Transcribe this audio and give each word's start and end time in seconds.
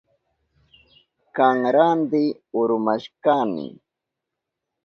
Kanranti 1.35 2.23
urmashkani. 2.59 3.67